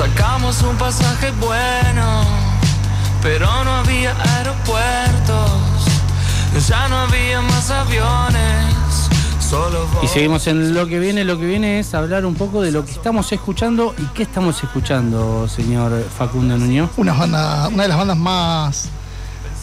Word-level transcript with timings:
Sacamos 0.00 0.62
un 0.62 0.76
pasaje 0.76 1.30
bueno, 1.32 2.24
pero 3.22 3.46
no 3.64 3.70
había 3.70 4.16
aeropuertos, 4.38 5.50
ya 6.66 6.88
no 6.88 7.00
había 7.00 7.42
más 7.42 7.70
aviones. 7.70 8.74
Solo 9.40 9.86
Y 10.02 10.08
seguimos 10.08 10.46
en 10.46 10.72
lo 10.72 10.86
que 10.86 10.98
viene. 10.98 11.22
Lo 11.24 11.38
que 11.38 11.44
viene 11.44 11.80
es 11.80 11.92
hablar 11.92 12.24
un 12.24 12.34
poco 12.34 12.62
de 12.62 12.72
lo 12.72 12.82
que 12.82 12.92
estamos 12.92 13.30
escuchando 13.30 13.94
y 13.98 14.06
qué 14.14 14.22
estamos 14.22 14.64
escuchando, 14.64 15.46
señor 15.46 16.02
Facundo 16.16 16.56
Nuño. 16.56 16.88
Una, 16.96 17.12
banda, 17.12 17.68
una 17.68 17.82
de 17.82 17.88
las 17.90 17.98
bandas 17.98 18.16
más 18.16 18.88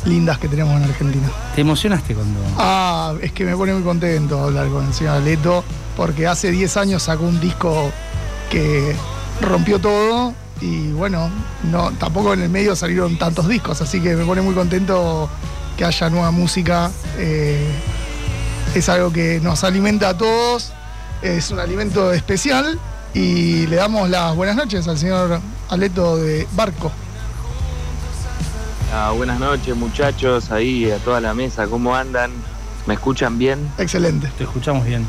lindas 0.06 0.38
que 0.38 0.48
tenemos 0.48 0.80
en 0.80 0.84
Argentina. 0.84 1.28
¿Te 1.56 1.62
emocionaste 1.62 2.14
cuando.? 2.14 2.40
Ah, 2.60 3.16
es 3.24 3.32
que 3.32 3.44
me 3.44 3.56
pone 3.56 3.74
muy 3.74 3.82
contento 3.82 4.40
hablar 4.40 4.68
con 4.68 4.86
el 4.86 4.94
señor 4.94 5.16
Aleto, 5.16 5.64
porque 5.96 6.28
hace 6.28 6.52
10 6.52 6.78
años 6.78 7.02
sacó 7.02 7.24
un 7.24 7.40
disco 7.40 7.92
que 8.52 8.96
rompió 9.42 9.80
todo 9.80 10.34
y 10.62 10.92
bueno, 10.92 11.30
no, 11.72 11.92
tampoco 11.92 12.34
en 12.34 12.42
el 12.42 12.50
medio 12.50 12.76
salieron 12.76 13.18
tantos 13.18 13.48
discos, 13.48 13.82
así 13.82 14.02
que 14.02 14.16
me 14.16 14.26
pone 14.26 14.42
muy 14.42 14.56
contento 14.56 15.30
que 15.78 15.86
haya 15.86 16.10
nueva 16.10 16.32
música. 16.32 16.92
Eh, 17.18 17.70
es 18.74 18.90
algo 18.90 19.12
que 19.12 19.40
nos 19.42 19.64
alimenta 19.64 20.10
a 20.10 20.18
todos, 20.18 20.72
es 21.22 21.52
un 21.52 21.60
alimento 21.60 22.12
especial 22.12 22.80
y 23.14 23.68
le 23.68 23.76
damos 23.78 24.10
las 24.10 24.36
buenas 24.36 24.56
noches 24.56 24.88
al 24.88 24.98
señor 24.98 25.40
Aleto 25.70 26.18
de 26.18 26.48
Barco. 26.54 26.92
Ah, 28.94 29.12
buenas 29.16 29.40
noches 29.40 29.76
muchachos, 29.76 30.52
ahí 30.52 30.90
a 30.92 30.98
toda 30.98 31.22
la 31.22 31.34
mesa, 31.34 31.68
¿cómo 31.68 31.96
andan? 31.96 32.32
¿Me 32.88 32.94
escuchan 32.94 33.38
bien? 33.38 33.70
Excelente. 33.78 34.32
Te 34.38 34.46
escuchamos 34.46 34.86
bien. 34.86 35.06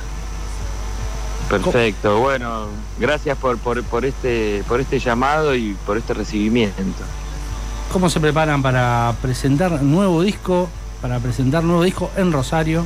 Perfecto, 1.48 2.18
bueno, 2.18 2.66
gracias 2.98 3.38
por, 3.38 3.56
por, 3.58 3.82
por, 3.84 4.04
este, 4.04 4.62
por 4.68 4.80
este 4.80 4.98
llamado 4.98 5.54
y 5.54 5.76
por 5.86 5.96
este 5.96 6.12
recibimiento. 6.12 7.02
¿Cómo 7.92 8.10
se 8.10 8.20
preparan 8.20 8.62
para 8.62 9.14
presentar 9.22 9.82
nuevo 9.82 10.22
disco, 10.22 10.68
para 11.00 11.18
presentar 11.20 11.64
nuevo 11.64 11.82
disco 11.82 12.10
en 12.16 12.32
Rosario? 12.32 12.84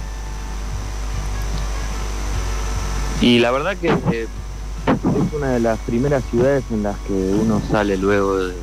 Y 3.21 3.41
la 3.41 3.51
verdad 3.51 3.77
que 3.77 3.89
eh, 3.89 4.29
es 4.87 5.33
una 5.35 5.51
de 5.51 5.61
las 5.61 5.79
primeras 5.81 6.23
ciudades 6.31 6.63
en 6.71 6.85
las 6.85 6.97
que 6.99 7.13
uno 7.13 7.61
sale 7.69 7.97
luego 7.97 8.39
de, 8.39 8.55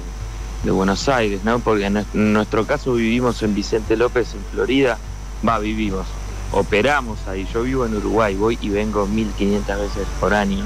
de 0.63 0.71
Buenos 0.71 1.09
Aires, 1.09 1.41
¿no? 1.43 1.59
Porque 1.59 1.85
en 1.85 2.05
nuestro 2.13 2.65
caso 2.65 2.93
vivimos 2.93 3.41
en 3.43 3.53
Vicente 3.53 3.97
López, 3.97 4.33
en 4.33 4.43
Florida. 4.53 4.97
Va, 5.45 5.59
vivimos. 5.59 6.05
Operamos 6.51 7.27
ahí. 7.27 7.47
Yo 7.53 7.63
vivo 7.63 7.85
en 7.85 7.95
Uruguay, 7.95 8.35
voy 8.35 8.57
y 8.61 8.69
vengo 8.69 9.05
1500 9.05 9.79
veces 9.79 10.07
por 10.19 10.33
año. 10.33 10.65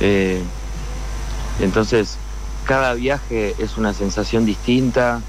Eh, 0.00 0.42
entonces, 1.60 2.16
cada 2.64 2.94
viaje 2.94 3.54
es 3.58 3.76
una 3.76 3.92
sensación 3.92 4.46
distinta. 4.46 5.20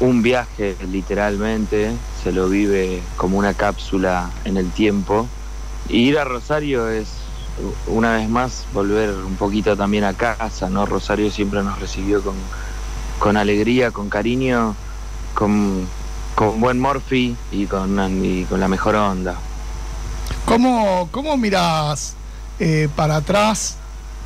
Un 0.00 0.22
viaje, 0.22 0.76
literalmente, 0.90 1.92
se 2.22 2.32
lo 2.32 2.48
vive 2.48 3.02
como 3.16 3.38
una 3.38 3.54
cápsula 3.54 4.30
en 4.44 4.56
el 4.56 4.70
tiempo. 4.70 5.28
Y 5.88 6.08
ir 6.08 6.18
a 6.18 6.24
Rosario 6.24 6.88
es 6.88 7.08
una 7.86 8.16
vez 8.16 8.28
más 8.28 8.66
volver 8.72 9.10
un 9.10 9.36
poquito 9.36 9.76
también 9.76 10.04
a 10.04 10.14
casa, 10.14 10.68
¿no? 10.68 10.86
Rosario 10.86 11.30
siempre 11.30 11.62
nos 11.62 11.78
recibió 11.78 12.22
con, 12.22 12.34
con 13.18 13.36
alegría, 13.36 13.90
con 13.90 14.08
cariño, 14.08 14.74
con, 15.34 15.86
con 16.34 16.60
buen 16.60 16.80
morfi 16.80 17.36
y 17.52 17.66
con, 17.66 18.24
y 18.24 18.44
con 18.44 18.60
la 18.60 18.68
mejor 18.68 18.96
onda. 18.96 19.36
¿Cómo, 20.44 21.08
cómo 21.10 21.36
mirás 21.36 22.14
eh, 22.58 22.88
para 22.94 23.16
atrás 23.16 23.76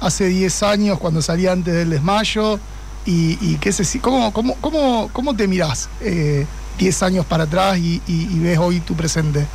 hace 0.00 0.26
10 0.26 0.62
años 0.62 0.98
cuando 0.98 1.22
salí 1.22 1.46
antes 1.46 1.74
del 1.74 1.90
desmayo? 1.90 2.58
¿Y, 3.06 3.38
y 3.40 3.56
qué 3.56 3.72
sé, 3.72 4.00
cómo, 4.00 4.32
cómo, 4.32 4.54
cómo, 4.60 5.08
cómo 5.12 5.34
te 5.34 5.46
mirás 5.46 5.88
10 6.00 6.10
eh, 6.10 7.04
años 7.04 7.24
para 7.24 7.44
atrás 7.44 7.78
y, 7.78 8.02
y, 8.06 8.28
y 8.30 8.38
ves 8.40 8.58
hoy 8.58 8.80
tu 8.80 8.94
presente? 8.94 9.46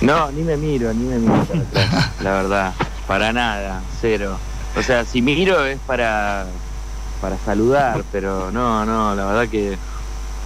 No, 0.00 0.30
ni 0.30 0.42
me 0.42 0.56
miro, 0.56 0.92
ni 0.92 1.04
me 1.04 1.18
miro 1.18 1.44
para 1.44 1.60
atrás, 1.60 2.10
la 2.20 2.30
verdad, 2.32 2.74
para 3.06 3.32
nada, 3.32 3.82
cero. 4.00 4.38
O 4.76 4.82
sea, 4.82 5.04
si 5.06 5.22
miro 5.22 5.64
es 5.64 5.78
para, 5.86 6.46
para 7.20 7.38
saludar, 7.38 8.04
pero 8.12 8.50
no, 8.52 8.84
no, 8.84 9.14
la 9.14 9.24
verdad 9.24 9.48
que 9.48 9.78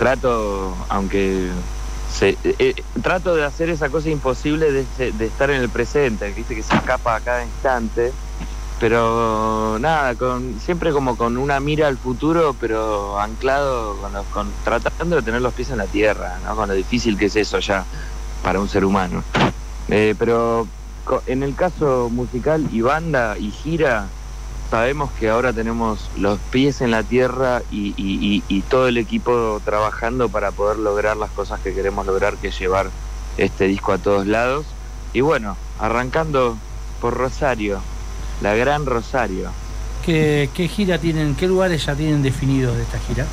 trato, 0.00 0.75
aunque 0.88 1.50
se, 2.11 2.31
eh, 2.31 2.55
eh, 2.59 2.75
trato 3.03 3.34
de 3.34 3.44
hacer 3.44 3.69
esa 3.69 3.91
cosa 3.91 4.09
imposible 4.09 4.72
de, 4.72 5.12
de, 5.12 5.27
estar 5.27 5.50
en 5.50 5.61
el 5.61 5.69
presente, 5.69 6.33
viste 6.33 6.55
que 6.56 6.62
se 6.62 6.75
escapa 6.75 7.16
a 7.16 7.21
cada 7.21 7.44
instante, 7.44 8.11
pero 8.81 9.77
nada, 9.78 10.15
con 10.15 10.59
siempre 10.59 10.91
como 10.93 11.19
con 11.19 11.37
una 11.37 11.61
mira 11.61 11.87
al 11.87 11.99
futuro, 11.99 12.56
pero 12.59 13.21
anclado, 13.21 13.99
con, 13.99 14.15
los, 14.15 14.27
con 14.28 14.50
tratando 14.65 15.16
de 15.16 15.22
tener 15.22 15.43
los 15.43 15.53
pies 15.53 15.69
en 15.69 15.77
la 15.77 15.87
tierra, 15.87 16.38
¿no? 16.47 16.56
con 16.56 16.71
lo 16.71 16.75
difícil 16.75 17.19
que 17.19 17.27
es 17.27 17.37
eso 17.37 17.59
ya 17.59 17.84
para 18.43 18.59
un 18.59 18.71
ser 18.71 18.87
humano. 18.87 19.22
Eh, 19.91 20.15
pero 20.19 20.67
en 21.27 21.43
el 21.43 21.55
caso 21.55 22.09
musical 22.11 22.67
y 22.72 22.81
banda 22.81 23.37
y 23.37 23.50
gira, 23.50 24.06
sabemos 24.70 25.10
que 25.19 25.28
ahora 25.28 25.53
tenemos 25.53 26.10
los 26.16 26.38
pies 26.50 26.81
en 26.81 26.91
la 26.92 27.03
tierra 27.03 27.62
y, 27.70 27.94
y, 27.97 28.44
y, 28.48 28.60
todo 28.62 28.88
el 28.88 28.98
equipo 28.98 29.60
trabajando 29.64 30.28
para 30.28 30.53
poder 30.53 30.78
lograr 30.78 31.16
las 31.16 31.31
cosas 31.31 31.60
que 31.60 31.75
queremos 31.75 32.06
lograr, 32.06 32.36
que 32.36 32.48
es 32.48 32.58
llevar 32.58 32.88
este 33.36 33.64
disco 33.64 33.92
a 33.92 33.98
todos 33.98 34.26
lados. 34.26 34.66
Y 35.12 35.22
bueno, 35.22 35.56
arrancando 35.78 36.56
por 37.00 37.14
Rosario, 37.14 37.81
la 38.42 38.54
gran 38.54 38.86
Rosario. 38.86 39.50
¿Qué, 40.04 40.48
qué 40.54 40.69
gira 40.69 40.98
tienen, 40.98 41.34
qué 41.34 41.48
lugares 41.48 41.84
ya 41.84 41.94
tienen 41.94 42.22
definidos 42.22 42.76
de 42.76 42.82
esta 42.82 42.98
gira? 43.00 43.26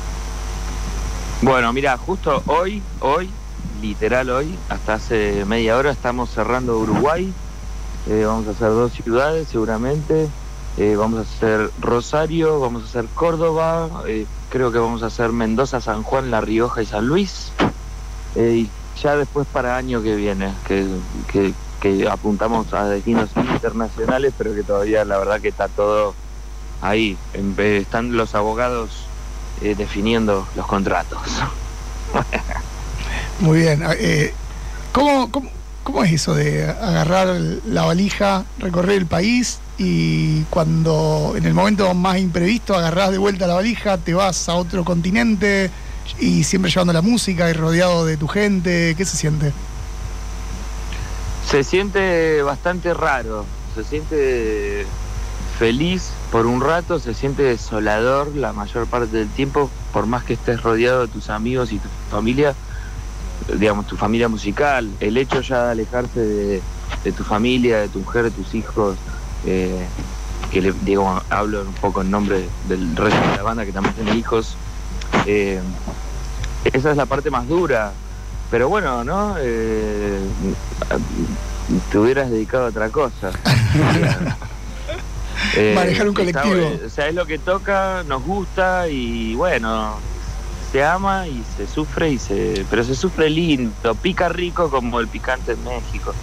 Bueno, 1.40 1.72
mira, 1.72 1.96
justo 1.96 2.42
hoy, 2.46 2.82
hoy 3.00 3.30
literal 3.80 4.30
hoy, 4.30 4.58
hasta 4.68 4.94
hace 4.94 5.44
media 5.44 5.76
hora 5.76 5.90
estamos 5.92 6.30
cerrando 6.30 6.78
Uruguay, 6.78 7.32
eh, 8.08 8.24
vamos 8.26 8.48
a 8.48 8.50
hacer 8.50 8.68
dos 8.68 8.92
ciudades 8.92 9.48
seguramente, 9.48 10.28
eh, 10.78 10.94
vamos 10.94 11.18
a 11.18 11.22
hacer 11.22 11.72
Rosario, 11.80 12.60
vamos 12.60 12.84
a 12.84 12.86
hacer 12.86 13.06
Córdoba, 13.06 14.04
eh, 14.06 14.26
creo 14.48 14.70
que 14.70 14.78
vamos 14.78 15.02
a 15.02 15.06
hacer 15.06 15.32
Mendoza, 15.32 15.80
San 15.80 16.04
Juan, 16.04 16.30
La 16.30 16.40
Rioja 16.40 16.80
y 16.80 16.86
San 16.86 17.08
Luis, 17.08 17.50
eh, 18.36 18.62
y 18.62 18.70
ya 19.02 19.16
después 19.16 19.48
para 19.52 19.76
año 19.76 20.04
que 20.04 20.14
viene, 20.14 20.54
que, 20.68 20.86
que, 21.32 22.08
apuntamos 22.08 22.72
a 22.74 22.84
destinos 22.88 23.28
internacionales, 23.36 24.32
pero 24.38 24.54
que 24.54 24.62
todavía 24.62 25.04
la 25.04 25.18
verdad 25.18 25.40
que 25.40 25.48
está 25.48 25.66
todo 25.66 26.14
ahí, 26.80 27.18
están 27.58 28.16
los 28.16 28.36
abogados 28.36 28.90
definiendo 29.60 30.46
los 30.54 30.66
contratos. 30.66 31.18
Muy 33.40 33.58
bien. 33.60 33.82
Eh, 33.98 34.32
¿cómo, 34.92 35.30
cómo, 35.30 35.50
cómo, 35.82 36.04
es 36.04 36.12
eso 36.12 36.34
de 36.34 36.70
agarrar 36.70 37.28
la 37.66 37.84
valija, 37.84 38.44
recorrer 38.58 38.98
el 38.98 39.06
país 39.06 39.60
y 39.78 40.42
cuando 40.50 41.34
en 41.36 41.46
el 41.46 41.54
momento 41.54 41.94
más 41.94 42.18
imprevisto 42.18 42.74
agarrás 42.74 43.12
de 43.12 43.18
vuelta 43.18 43.46
la 43.46 43.54
valija, 43.54 43.96
te 43.96 44.12
vas 44.12 44.48
a 44.48 44.54
otro 44.56 44.84
continente 44.84 45.70
y 46.18 46.42
siempre 46.44 46.70
llevando 46.70 46.92
la 46.92 47.02
música 47.02 47.48
y 47.48 47.52
rodeado 47.52 48.04
de 48.04 48.16
tu 48.16 48.26
gente? 48.26 48.94
¿Qué 48.96 49.04
se 49.04 49.16
siente? 49.16 49.52
Se 51.48 51.62
siente 51.62 52.42
bastante 52.42 52.92
raro, 52.92 53.46
se 53.74 53.84
siente 53.84 54.84
feliz 55.58 56.10
por 56.32 56.46
un 56.46 56.60
rato, 56.60 56.98
se 56.98 57.14
siente 57.14 57.44
desolador 57.44 58.34
la 58.34 58.52
mayor 58.52 58.86
parte 58.86 59.16
del 59.16 59.28
tiempo, 59.28 59.70
por 59.92 60.06
más 60.06 60.24
que 60.24 60.34
estés 60.34 60.60
rodeado 60.62 61.02
de 61.02 61.08
tus 61.08 61.30
amigos 61.30 61.72
y 61.72 61.78
tu 61.78 61.88
familia 62.10 62.54
digamos, 63.56 63.86
tu 63.86 63.96
familia 63.96 64.28
musical, 64.28 64.90
el 65.00 65.16
hecho 65.16 65.40
ya 65.40 65.66
de 65.66 65.70
alejarse 65.72 66.20
de, 66.20 66.62
de 67.04 67.12
tu 67.12 67.24
familia, 67.24 67.78
de 67.78 67.88
tu 67.88 68.00
mujer, 68.00 68.24
de 68.24 68.30
tus 68.30 68.54
hijos, 68.54 68.96
eh, 69.46 69.86
que 70.50 70.62
le 70.62 70.72
digo, 70.82 71.22
hablo 71.30 71.62
un 71.62 71.74
poco 71.74 72.02
en 72.02 72.10
nombre 72.10 72.48
del 72.68 72.96
resto 72.96 73.20
de 73.30 73.36
la 73.36 73.42
banda 73.42 73.64
que 73.64 73.72
también 73.72 73.94
tiene 73.94 74.16
hijos, 74.16 74.56
eh, 75.26 75.60
esa 76.72 76.90
es 76.90 76.96
la 76.96 77.06
parte 77.06 77.30
más 77.30 77.46
dura, 77.46 77.92
pero 78.50 78.68
bueno, 78.68 79.04
¿no? 79.04 79.36
Eh, 79.38 80.20
te 81.90 81.98
hubieras 81.98 82.30
dedicado 82.30 82.66
a 82.66 82.68
otra 82.68 82.88
cosa. 82.90 83.30
Manejar 85.74 86.08
un 86.08 86.14
colectivo. 86.14 86.54
Está, 86.54 86.86
o 86.86 86.90
sea, 86.90 87.08
es 87.08 87.14
lo 87.14 87.26
que 87.26 87.38
toca, 87.38 88.04
nos 88.06 88.22
gusta 88.24 88.88
y 88.88 89.34
bueno, 89.34 89.96
se 90.72 90.84
ama 90.84 91.26
y 91.26 91.42
se 91.56 91.66
sufre 91.66 92.10
y 92.10 92.18
se 92.18 92.64
pero 92.70 92.84
se 92.84 92.94
sufre 92.94 93.30
lindo 93.30 93.94
pica 93.94 94.28
rico 94.28 94.68
como 94.70 95.00
el 95.00 95.08
picante 95.08 95.52
en 95.52 95.64
México 95.64 96.14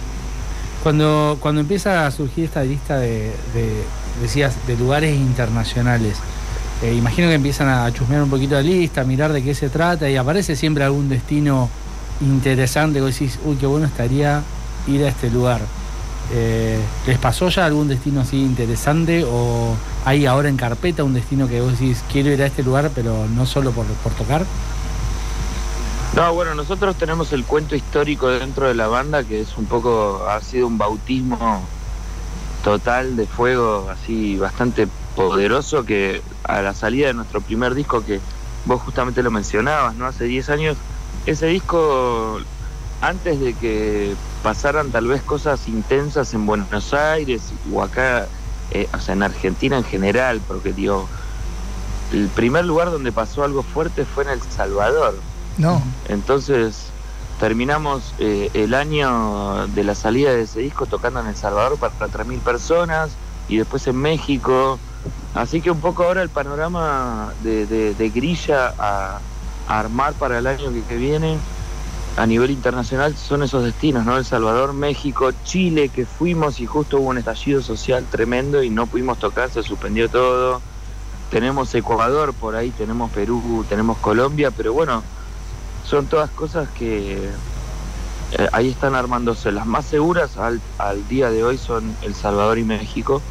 cuando 0.86 1.36
cuando 1.40 1.62
empieza 1.62 2.06
a 2.06 2.10
surgir 2.12 2.44
esta 2.44 2.62
lista 2.62 2.96
de, 2.98 3.32
de 3.54 3.82
decías 4.22 4.54
de 4.68 4.76
lugares 4.76 5.16
internacionales 5.16 6.16
eh, 6.80 6.94
imagino 6.94 7.26
que 7.26 7.34
empiezan 7.34 7.68
a 7.68 7.92
chusmear 7.92 8.22
un 8.22 8.30
poquito 8.30 8.54
la 8.54 8.62
lista 8.62 9.00
a 9.00 9.04
mirar 9.04 9.32
de 9.32 9.42
qué 9.42 9.52
se 9.52 9.68
trata 9.68 10.08
y 10.08 10.14
aparece 10.14 10.54
siempre 10.54 10.84
algún 10.84 11.08
destino 11.08 11.68
interesante 12.20 13.00
que 13.00 13.06
decís 13.06 13.36
uy 13.44 13.56
qué 13.56 13.66
bueno 13.66 13.86
estaría 13.86 14.44
ir 14.86 15.02
a 15.04 15.08
este 15.08 15.28
lugar 15.28 15.60
Eh, 16.32 16.78
¿Les 17.06 17.18
pasó 17.18 17.48
ya 17.48 17.64
algún 17.66 17.88
destino 17.88 18.20
así 18.20 18.36
interesante 18.42 19.24
o 19.24 19.76
hay 20.04 20.26
ahora 20.26 20.48
en 20.48 20.56
carpeta 20.56 21.02
un 21.04 21.14
destino 21.14 21.48
que 21.48 21.60
vos 21.60 21.72
decís 21.72 22.04
quiero 22.12 22.30
ir 22.30 22.42
a 22.42 22.46
este 22.46 22.62
lugar 22.62 22.90
pero 22.94 23.26
no 23.28 23.44
solo 23.44 23.72
por, 23.72 23.86
por 24.04 24.12
tocar? 24.12 24.42
No, 26.14 26.32
bueno, 26.32 26.54
nosotros 26.54 26.96
tenemos 26.96 27.32
el 27.32 27.44
cuento 27.44 27.76
histórico 27.76 28.28
dentro 28.28 28.68
de 28.68 28.74
la 28.74 28.88
banda 28.88 29.22
que 29.22 29.40
es 29.40 29.56
un 29.58 29.66
poco, 29.66 30.26
ha 30.28 30.40
sido 30.40 30.66
un 30.66 30.78
bautismo 30.78 31.62
total 32.64 33.16
de 33.16 33.26
fuego, 33.26 33.88
así 33.90 34.36
bastante 34.38 34.88
poderoso 35.14 35.84
que 35.84 36.22
a 36.44 36.62
la 36.62 36.74
salida 36.74 37.08
de 37.08 37.14
nuestro 37.14 37.40
primer 37.40 37.74
disco 37.74 38.04
que 38.04 38.20
vos 38.64 38.82
justamente 38.82 39.22
lo 39.22 39.30
mencionabas, 39.30 39.94
¿no? 39.94 40.06
Hace 40.06 40.24
10 40.24 40.48
años, 40.50 40.76
ese 41.26 41.46
disco, 41.46 42.40
antes 43.00 43.38
de 43.38 43.54
que 43.54 44.14
pasaran 44.42 44.90
tal 44.90 45.06
vez 45.06 45.22
cosas 45.22 45.68
intensas 45.68 46.34
en 46.34 46.46
Buenos 46.46 46.92
Aires 46.94 47.42
o 47.72 47.82
acá, 47.82 48.26
eh, 48.72 48.88
o 48.92 49.00
sea, 49.00 49.14
en 49.14 49.22
Argentina 49.22 49.76
en 49.76 49.84
general, 49.84 50.40
porque 50.46 50.72
digo, 50.72 51.08
el 52.12 52.28
primer 52.28 52.64
lugar 52.64 52.90
donde 52.90 53.12
pasó 53.12 53.44
algo 53.44 53.62
fuerte 53.62 54.04
fue 54.04 54.24
en 54.24 54.30
El 54.30 54.42
Salvador. 54.42 55.14
No. 55.58 55.82
Entonces 56.08 56.86
terminamos 57.38 58.14
eh, 58.18 58.50
el 58.54 58.74
año 58.74 59.66
de 59.68 59.84
la 59.84 59.94
salida 59.94 60.32
de 60.32 60.42
ese 60.42 60.60
disco 60.60 60.86
tocando 60.86 61.20
en 61.20 61.26
El 61.26 61.36
Salvador 61.36 61.78
para 61.78 61.92
3.000 61.92 62.40
personas 62.40 63.10
y 63.48 63.58
después 63.58 63.86
en 63.86 63.96
México. 63.96 64.78
Así 65.34 65.60
que 65.60 65.70
un 65.70 65.80
poco 65.80 66.04
ahora 66.04 66.22
el 66.22 66.30
panorama 66.30 67.32
de, 67.42 68.12
grilla 68.14 68.74
a, 68.78 69.20
armar 69.68 70.14
para 70.14 70.38
el 70.38 70.46
año 70.46 70.70
que, 70.88 70.96
viene 70.96 71.38
a 72.16 72.24
nivel 72.24 72.52
internacional 72.52 73.16
son 73.16 73.42
esos 73.42 73.64
destinos, 73.64 74.06
¿no? 74.06 74.16
El 74.16 74.24
Salvador, 74.24 74.72
México, 74.72 75.32
Chile, 75.44 75.88
que 75.88 76.06
fuimos 76.06 76.60
y 76.60 76.66
justo 76.66 76.98
hubo 76.98 77.10
un 77.10 77.18
estallido 77.18 77.60
social 77.60 78.06
tremendo 78.10 78.62
y 78.62 78.70
no 78.70 78.86
pudimos 78.86 79.18
tocar, 79.18 79.50
se 79.50 79.62
suspendió 79.62 80.08
todo. 80.08 80.62
Tenemos 81.30 81.74
Ecuador 81.74 82.32
por 82.32 82.54
ahí, 82.54 82.70
tenemos 82.70 83.10
Perú, 83.10 83.66
tenemos 83.68 83.98
Colombia, 83.98 84.50
pero 84.50 84.72
bueno, 84.72 85.02
son 85.88 86.06
todas 86.06 86.30
cosas 86.30 86.68
que 86.70 87.30
eh, 88.32 88.48
ahí 88.52 88.70
están 88.70 88.94
armándose. 88.94 89.52
Las 89.52 89.66
más 89.66 89.84
seguras 89.86 90.36
al, 90.36 90.60
al 90.78 91.06
día 91.08 91.30
de 91.30 91.44
hoy 91.44 91.58
son 91.58 91.94
El 92.02 92.14
Salvador 92.14 92.58
y 92.58 92.64
México, 92.64 93.22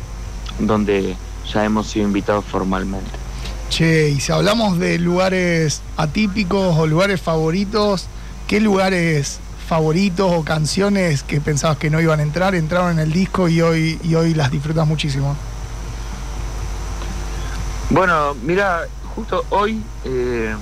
donde 0.60 1.16
ya 1.52 1.66
hemos 1.66 1.88
sido 1.88 2.06
invitados 2.06 2.46
formalmente. 2.46 3.12
Che, 3.70 4.10
y 4.10 4.20
si 4.20 4.32
hablamos 4.32 4.80
de 4.80 5.00
lugares 5.00 5.82
atípicos 5.98 6.78
o 6.78 6.88
lugares 6.88 7.20
favoritos, 7.22 8.08
¿qué 8.48 8.62
lugares 8.62 9.40
favoritos 9.68 10.32
o 10.32 10.44
canciones 10.44 11.24
que 11.24 11.42
pensabas 11.42 11.78
que 11.78 11.90
no 11.90 12.00
iban 12.00 12.20
a 12.20 12.24
entrar 12.24 12.56
entraron 12.56 12.92
en 12.92 13.00
el 13.00 13.12
disco 13.12 13.50
y 13.50 13.62
hoy, 13.62 14.00
y 14.04 14.16
hoy 14.16 14.34
las 14.34 14.52
disfrutas 14.52 14.88
muchísimo? 14.88 15.36
Bueno, 17.90 18.36
mira, 18.44 18.88
justo 19.16 19.44
hoy 19.50 19.82
eh, 20.04 20.56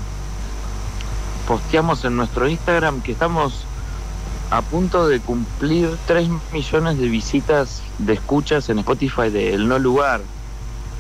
posteamos 1.48 2.04
en 2.06 2.16
nuestro 2.16 2.48
Instagram 2.48 3.02
que 3.02 3.12
estamos 3.12 3.66
a 4.50 4.62
punto 4.62 5.08
de 5.08 5.20
cumplir 5.20 5.98
3 6.06 6.30
millones 6.52 6.98
de 6.98 7.08
visitas 7.08 7.82
de 7.98 8.14
escuchas 8.14 8.70
en 8.70 8.80
Spotify 8.80 9.30
de 9.30 9.54
El 9.54 9.68
No 9.68 9.80
Lugar, 9.80 10.22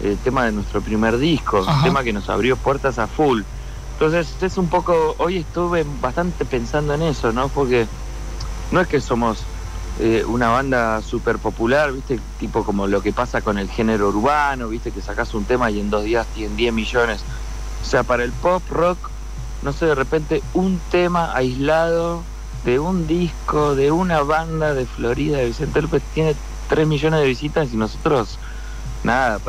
el 0.03 0.17
tema 0.17 0.45
de 0.45 0.51
nuestro 0.51 0.81
primer 0.81 1.17
disco, 1.17 1.61
un 1.61 1.83
tema 1.83 2.03
que 2.03 2.13
nos 2.13 2.29
abrió 2.29 2.57
puertas 2.57 2.97
a 2.97 3.07
full. 3.07 3.43
Entonces 3.93 4.35
es 4.41 4.57
un 4.57 4.67
poco, 4.67 5.15
hoy 5.19 5.37
estuve 5.37 5.85
bastante 6.01 6.45
pensando 6.45 6.93
en 6.95 7.03
eso, 7.03 7.31
¿no? 7.31 7.47
Porque 7.47 7.87
no 8.71 8.81
es 8.81 8.87
que 8.87 8.99
somos 8.99 9.43
eh, 9.99 10.25
una 10.27 10.49
banda 10.49 11.01
súper 11.03 11.37
popular, 11.37 11.91
¿viste? 11.93 12.19
Tipo 12.39 12.63
como 12.63 12.87
lo 12.87 13.01
que 13.01 13.13
pasa 13.13 13.41
con 13.41 13.59
el 13.59 13.69
género 13.69 14.09
urbano, 14.09 14.67
¿viste? 14.67 14.91
Que 14.91 15.01
sacas 15.01 15.33
un 15.35 15.45
tema 15.45 15.69
y 15.69 15.79
en 15.79 15.91
dos 15.91 16.03
días 16.03 16.25
tienen 16.33 16.57
10 16.57 16.73
millones. 16.73 17.21
O 17.83 17.85
sea, 17.85 18.01
para 18.01 18.23
el 18.23 18.31
pop 18.31 18.63
rock 18.71 19.12
no 19.63 19.73
sé, 19.73 19.85
de 19.85 19.95
repente 19.95 20.43
un 20.53 20.79
tema 20.91 21.35
aislado 21.35 22.23
de 22.65 22.79
un 22.79 23.07
disco, 23.07 23.75
de 23.75 23.91
una 23.91 24.21
banda 24.21 24.73
de 24.73 24.85
Florida, 24.85 25.37
de 25.37 25.47
Vicente 25.47 25.81
López, 25.81 26.01
tiene 26.13 26.35
3 26.69 26.87
millones 26.87 27.19
de 27.21 27.27
visitas 27.27 27.73
y 27.73 27.77
nosotros, 27.77 28.37
nada, 29.03 29.39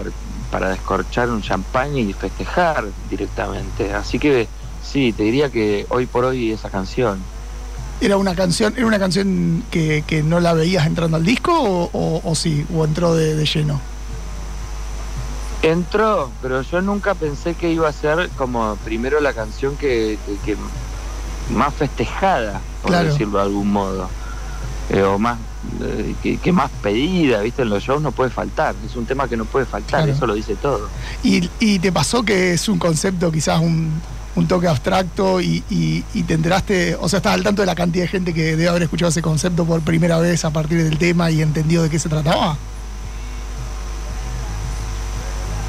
para, 0.50 0.70
descorchar 0.70 1.30
un 1.30 1.42
champán 1.42 1.96
y 1.98 2.12
festejar 2.12 2.84
directamente. 3.10 3.92
Así 3.92 4.18
que 4.18 4.46
sí, 4.84 5.12
te 5.12 5.24
diría 5.24 5.50
que 5.50 5.86
hoy 5.88 6.06
por 6.06 6.24
hoy 6.24 6.52
esa 6.52 6.70
canción. 6.70 7.18
¿Era 8.00 8.16
una 8.16 8.34
canción, 8.34 8.74
era 8.76 8.86
una 8.86 8.98
canción 8.98 9.64
que, 9.70 10.22
no 10.24 10.38
la 10.38 10.52
veías 10.52 10.86
entrando 10.86 11.16
al 11.16 11.24
disco 11.24 11.90
o, 11.92 12.34
sí, 12.34 12.64
o 12.72 12.84
entró 12.84 13.14
de 13.14 13.44
lleno? 13.46 13.80
Entró, 15.64 16.30
pero 16.42 16.60
yo 16.60 16.82
nunca 16.82 17.14
pensé 17.14 17.54
que 17.54 17.70
iba 17.70 17.88
a 17.88 17.92
ser 17.92 18.28
como 18.36 18.76
primero 18.84 19.18
la 19.20 19.32
canción 19.32 19.76
que, 19.76 20.18
más 21.50 21.72
festejada, 21.72 22.60
por 22.82 22.92
decirlo 22.92 23.38
de 23.38 23.44
algún 23.44 23.72
modo. 23.72 24.10
Eh, 24.90 25.02
o 25.02 25.18
más 25.18 25.38
eh, 25.80 26.38
que, 26.42 26.52
más 26.52 26.70
pedida, 26.82 27.40
¿viste? 27.40 27.62
En 27.62 27.70
los 27.70 27.82
shows 27.82 28.02
no 28.02 28.12
puede 28.12 28.28
faltar, 28.28 28.74
es 28.84 28.94
un 28.94 29.06
tema 29.06 29.26
que 29.26 29.38
no 29.38 29.46
puede 29.46 29.64
faltar, 29.64 30.06
eso 30.06 30.26
lo 30.26 30.34
dice 30.34 30.54
todo. 30.56 30.90
¿Y, 31.22 31.48
¿Y, 31.58 31.78
te 31.78 31.90
pasó 31.90 32.22
que 32.22 32.52
es 32.52 32.68
un 32.68 32.78
concepto 32.78 33.32
quizás 33.32 33.60
un, 33.60 33.90
un 34.36 34.46
toque 34.46 34.68
abstracto 34.68 35.40
y, 35.40 35.64
y, 35.70 36.04
y, 36.12 36.24
te 36.24 36.34
enteraste, 36.34 36.96
o 37.00 37.08
sea, 37.08 37.16
estás 37.16 37.32
al 37.32 37.42
tanto 37.42 37.62
de 37.62 37.66
la 37.66 37.74
cantidad 37.74 38.04
de 38.04 38.08
gente 38.08 38.34
que 38.34 38.42
debe 38.56 38.68
haber 38.68 38.82
escuchado 38.82 39.08
ese 39.08 39.22
concepto 39.22 39.64
por 39.64 39.80
primera 39.80 40.18
vez 40.18 40.44
a 40.44 40.50
partir 40.50 40.84
del 40.84 40.98
tema 40.98 41.30
y 41.30 41.40
entendió 41.40 41.82
de 41.82 41.88
qué 41.88 41.98
se 41.98 42.10
trataba? 42.10 42.58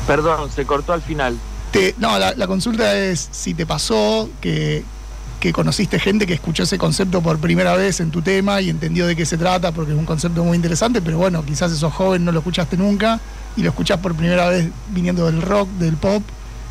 Perdón, 0.08 0.52
se 0.52 0.66
cortó 0.66 0.94
al 0.94 1.02
final. 1.02 1.38
no, 1.98 2.20
la, 2.20 2.48
consulta 2.48 2.96
es 2.98 3.28
si 3.32 3.54
te 3.54 3.66
pasó 3.66 4.30
que, 4.42 4.84
conociste 5.54 6.00
gente 6.00 6.26
que 6.26 6.34
escuchó 6.34 6.64
ese 6.64 6.80
concepto 6.80 7.22
por 7.22 7.38
primera 7.38 7.76
vez 7.76 8.00
en 8.00 8.10
tu 8.10 8.24
tema 8.24 8.62
y 8.62 8.72
entendió 8.72 9.06
de 9.06 9.16
qué 9.16 9.28
se 9.28 9.38
trata, 9.38 9.72
porque 9.72 9.92
es 9.92 9.98
un 9.98 10.06
concepto 10.06 10.44
muy 10.44 10.56
interesante, 10.56 11.04
pero 11.04 11.20
bueno, 11.20 11.46
quizás 11.46 11.72
esos 11.72 11.94
joven, 11.94 12.26
no 12.26 12.32
lo 12.32 12.40
escuchaste 12.40 12.76
nunca 12.78 13.20
y 13.56 13.62
lo 13.62 13.70
escuchás 13.70 14.00
por 14.00 14.16
primera 14.16 14.50
vez 14.50 14.70
viniendo 14.90 15.28
del 15.28 15.44
rock, 15.44 15.70
del 15.78 15.98
pop, 15.98 16.24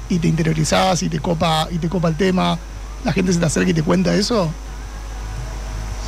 y 0.08 0.18
te 0.18 0.26
interiorizás 0.26 1.02
y 1.04 1.08
te 1.08 1.20
copa, 1.20 1.68
y 1.70 1.78
te 1.78 1.88
copa 1.88 2.08
el 2.08 2.16
tema. 2.16 2.58
¿La 3.04 3.12
gente 3.12 3.32
se 3.32 3.38
te 3.38 3.46
acerca 3.46 3.70
y 3.70 3.74
te 3.74 3.82
cuenta 3.82 4.14
eso? 4.14 4.50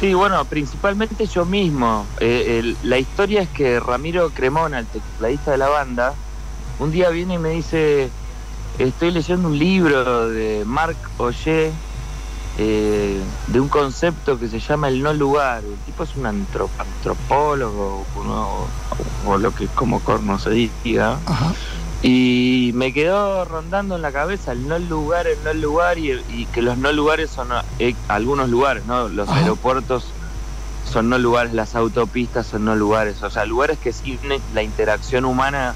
Sí, 0.01 0.13
bueno, 0.13 0.45
principalmente 0.45 1.27
yo 1.27 1.45
mismo. 1.47 2.05
Eh, 2.21 2.75
la 2.83 2.99
historia 2.99 3.43
es 3.43 3.49
que 3.49 3.81
Ramiro 3.81 4.31
Cremona, 4.31 4.81
el 4.81 4.87
tecladista 4.87 5.53
de 5.53 5.59
la 5.59 5.69
banda, 5.69 6.15
un 6.79 6.91
día 6.91 7.11
viene 7.11 7.35
y 7.35 7.39
me 7.39 7.51
dice, 7.51 8.11
estoy 8.79 9.11
leyendo 9.11 9.49
un 9.49 9.59
libro 9.59 10.29
de 10.29 10.65
Marc 10.67 10.97
Oye 11.19 11.73
eh, 12.59 13.21
de 13.49 13.61
un 13.61 13.69
concepto 13.69 14.39
que 14.39 14.49
se 14.49 14.61
llama 14.61 14.89
el 14.89 15.03
no 15.03 15.13
lugar. 15.13 15.63
El 15.65 15.77
tipo 15.85 16.05
es 16.05 16.17
un 16.17 16.27
antropólogo 16.27 18.05
o, 19.27 19.39
lo 19.39 19.55
que 19.55 19.67
como 19.69 20.01
corno 20.01 20.39
se 20.39 20.51
diga. 20.51 21.19
Y 22.03 22.71
me 22.75 22.93
quedó 22.93 23.45
rondando 23.45 23.97
en 23.97 24.03
la 24.03 24.13
cabeza 24.13 24.53
el 24.53 24.69
no 24.69 24.79
lugar, 24.79 25.27
el 25.27 25.43
no 25.45 25.53
lugar 25.55 25.99
y, 25.99 26.47
que 26.53 26.63
los 26.63 26.79
no 26.79 26.93
lugares 26.93 27.31
son 27.31 27.49
eh, 27.79 27.95
algunos 28.09 28.49
lugares, 28.49 28.85
¿no? 28.87 29.09
Los 29.09 29.29
aeropuertos 29.29 30.07
son 30.91 31.09
no 31.09 31.19
lugares, 31.19 31.53
las 31.53 31.75
autopistas 31.75 32.47
son 32.47 32.65
no 32.65 32.77
lugares, 32.77 33.23
o 33.23 33.31
sea, 33.31 33.45
lugares 33.45 33.79
que 33.79 33.93
sin 33.93 34.19
la 34.55 34.63
interacción 34.63 35.25
humana 35.25 35.75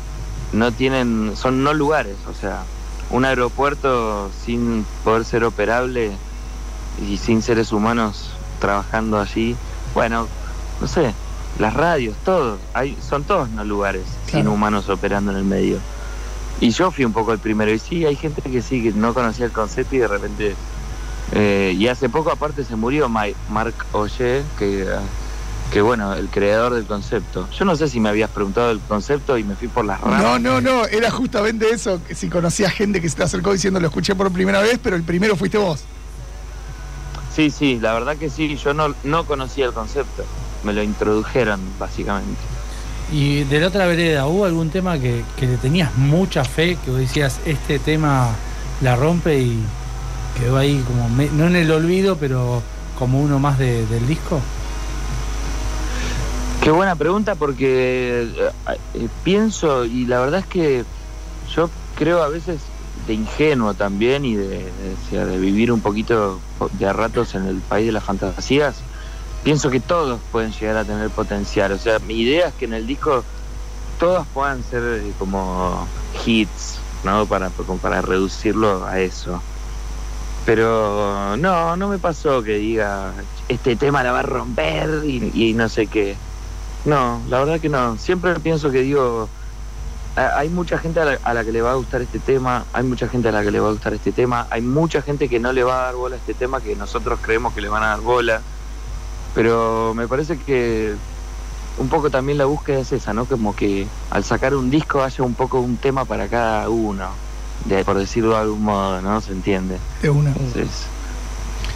no 0.52 0.72
tienen, 0.72 1.32
son 1.36 1.62
no 1.62 1.74
lugares, 1.74 2.16
o 2.28 2.34
sea, 2.34 2.64
un 3.10 3.24
aeropuerto 3.24 4.30
sin 4.44 4.84
poder 5.04 5.24
ser 5.24 5.44
operable 5.44 6.10
y 7.08 7.16
sin 7.16 7.42
seres 7.42 7.72
humanos 7.72 8.30
trabajando 8.60 9.18
allí, 9.18 9.56
bueno, 9.94 10.26
no 10.80 10.86
sé, 10.86 11.12
las 11.58 11.74
radios, 11.74 12.16
todo, 12.24 12.58
hay, 12.74 12.96
son 13.06 13.24
todos 13.24 13.48
no 13.50 13.64
lugares 13.64 14.04
sin 14.26 14.48
humanos 14.48 14.88
operando 14.88 15.32
en 15.32 15.38
el 15.38 15.44
medio. 15.44 15.78
Y 16.60 16.70
yo 16.70 16.90
fui 16.90 17.04
un 17.04 17.12
poco 17.12 17.32
el 17.32 17.38
primero, 17.38 17.72
y 17.72 17.78
sí, 17.78 18.04
hay 18.04 18.16
gente 18.16 18.42
que 18.42 18.60
sí, 18.60 18.82
que 18.82 18.92
no 18.92 19.14
conocía 19.14 19.46
el 19.46 19.52
concepto 19.52 19.96
y 19.96 19.98
de 19.98 20.08
repente... 20.08 20.56
Eh, 21.32 21.74
y 21.78 21.86
hace 21.86 22.08
poco 22.08 22.32
aparte 22.32 22.64
se 22.64 22.74
murió 22.74 23.08
Mark 23.08 23.74
Oye, 23.92 24.42
que 24.58 24.84
que 25.70 25.80
bueno, 25.80 26.14
el 26.14 26.28
creador 26.28 26.74
del 26.74 26.84
concepto. 26.84 27.48
Yo 27.50 27.64
no 27.64 27.76
sé 27.76 27.88
si 27.88 28.00
me 28.00 28.08
habías 28.08 28.30
preguntado 28.30 28.70
el 28.70 28.80
concepto 28.80 29.38
y 29.38 29.44
me 29.44 29.54
fui 29.54 29.68
por 29.68 29.84
las 29.84 30.00
ramas. 30.00 30.22
No, 30.22 30.38
no, 30.38 30.60
no, 30.60 30.86
era 30.86 31.10
justamente 31.10 31.70
eso, 31.70 32.00
que 32.06 32.14
si 32.14 32.28
conocías 32.28 32.72
gente 32.72 33.00
que 33.00 33.08
se 33.08 33.16
te 33.16 33.22
acercó 33.22 33.52
diciendo 33.52 33.78
lo 33.78 33.86
escuché 33.86 34.14
por 34.14 34.30
primera 34.32 34.60
vez, 34.60 34.80
pero 34.82 34.96
el 34.96 35.04
primero 35.04 35.36
fuiste 35.36 35.58
vos. 35.58 35.84
Sí, 37.34 37.50
sí, 37.50 37.78
la 37.80 37.92
verdad 37.94 38.16
que 38.16 38.28
sí, 38.28 38.56
yo 38.56 38.74
no, 38.74 38.94
no 39.04 39.24
conocía 39.24 39.66
el 39.66 39.72
concepto, 39.72 40.24
me 40.64 40.72
lo 40.72 40.82
introdujeron 40.82 41.60
básicamente. 41.78 42.40
Y 43.12 43.44
de 43.44 43.60
la 43.60 43.68
otra 43.68 43.86
vereda, 43.86 44.26
¿hubo 44.26 44.44
algún 44.44 44.70
tema 44.70 44.98
que, 44.98 45.22
que 45.36 45.46
le 45.46 45.56
tenías 45.56 45.96
mucha 45.96 46.44
fe, 46.44 46.76
que 46.84 46.90
vos 46.90 47.00
decías, 47.00 47.40
este 47.44 47.78
tema 47.78 48.34
la 48.80 48.96
rompe 48.96 49.38
y 49.38 49.62
quedó 50.38 50.58
ahí 50.58 50.82
como, 50.86 51.08
no 51.08 51.46
en 51.46 51.56
el 51.56 51.70
olvido, 51.70 52.16
pero 52.16 52.62
como 52.98 53.20
uno 53.20 53.38
más 53.38 53.58
del 53.58 54.06
disco? 54.08 54.40
Qué 56.62 56.70
buena 56.70 56.94
pregunta 56.94 57.36
porque 57.36 58.22
eh, 58.22 58.50
eh, 58.94 59.08
pienso 59.24 59.86
y 59.86 60.04
la 60.04 60.20
verdad 60.20 60.40
es 60.40 60.46
que 60.46 60.84
yo 61.54 61.70
creo 61.96 62.22
a 62.22 62.28
veces 62.28 62.60
de 63.06 63.14
ingenuo 63.14 63.72
también 63.72 64.26
y 64.26 64.36
de, 64.36 64.70
vivir 65.38 65.72
un 65.72 65.80
poquito 65.80 66.38
de 66.78 66.86
a 66.86 66.92
ratos 66.92 67.34
en 67.34 67.46
el 67.46 67.56
país 67.62 67.86
de 67.86 67.92
las 67.92 68.04
fantasías, 68.04 68.76
pienso 69.42 69.70
que 69.70 69.80
todos 69.80 70.20
pueden 70.30 70.52
llegar 70.52 70.76
a 70.76 70.84
tener 70.84 71.08
potencial. 71.08 71.72
O 71.72 71.78
sea, 71.78 71.98
mi 72.00 72.20
idea 72.20 72.48
es 72.48 72.54
que 72.54 72.66
en 72.66 72.74
el 72.74 72.86
disco 72.86 73.24
todos 73.98 74.26
puedan 74.34 74.62
ser 74.62 74.82
eh, 74.82 75.12
como 75.18 75.88
hits, 76.26 76.78
¿no? 77.04 77.24
Para, 77.24 77.48
para 77.80 78.02
reducirlo 78.02 78.84
a 78.84 79.00
eso. 79.00 79.40
Pero 80.44 81.38
no, 81.38 81.74
no 81.76 81.88
me 81.88 81.98
pasó 81.98 82.42
que 82.42 82.56
diga, 82.58 83.14
este 83.48 83.76
tema 83.76 84.02
la 84.02 84.12
va 84.12 84.20
a 84.20 84.24
romper 84.24 85.04
y 85.06 85.54
no 85.54 85.66
sé 85.70 85.86
qué. 85.86 86.16
No, 86.84 87.20
la 87.28 87.40
verdad 87.40 87.60
que 87.60 87.68
no. 87.68 87.96
Siempre 87.98 88.38
pienso 88.40 88.70
que 88.70 88.82
digo, 88.82 89.28
hay 90.16 90.48
mucha 90.48 90.78
gente 90.78 91.00
a 91.00 91.04
la, 91.04 91.18
a 91.22 91.34
la, 91.34 91.44
que 91.44 91.52
le 91.52 91.62
va 91.62 91.72
a 91.72 91.74
gustar 91.74 92.02
este 92.02 92.18
tema, 92.18 92.64
hay 92.72 92.84
mucha 92.84 93.08
gente 93.08 93.28
a 93.28 93.32
la 93.32 93.42
que 93.42 93.50
le 93.50 93.60
va 93.60 93.68
a 93.68 93.72
gustar 93.72 93.94
este 93.94 94.12
tema, 94.12 94.46
hay 94.50 94.60
mucha 94.60 95.02
gente 95.02 95.28
que 95.28 95.38
no 95.38 95.52
le 95.52 95.62
va 95.62 95.80
a 95.80 95.84
dar 95.86 95.94
bola 95.94 96.16
a 96.16 96.18
este 96.18 96.34
tema 96.34 96.60
que 96.60 96.74
nosotros 96.76 97.18
creemos 97.22 97.54
que 97.54 97.60
le 97.60 97.68
van 97.68 97.82
a 97.82 97.88
dar 97.88 98.00
bola. 98.00 98.40
Pero 99.34 99.92
me 99.94 100.08
parece 100.08 100.38
que 100.38 100.94
un 101.78 101.88
poco 101.88 102.10
también 102.10 102.38
la 102.38 102.46
búsqueda 102.46 102.80
es 102.80 102.92
esa, 102.92 103.12
¿no? 103.12 103.26
Como 103.26 103.54
que 103.54 103.86
al 104.10 104.24
sacar 104.24 104.54
un 104.54 104.70
disco 104.70 105.02
haya 105.02 105.24
un 105.24 105.34
poco 105.34 105.60
un 105.60 105.76
tema 105.76 106.04
para 106.04 106.28
cada 106.28 106.68
uno, 106.68 107.08
de, 107.66 107.84
por 107.84 107.96
decirlo 107.96 108.30
de 108.30 108.38
algún 108.38 108.64
modo, 108.64 109.00
¿no? 109.00 109.20
¿Se 109.20 109.32
entiende? 109.32 109.78
De 110.02 110.10
una. 110.10 110.30
Entonces, 110.30 110.68